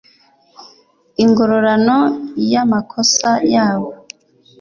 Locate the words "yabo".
3.53-3.91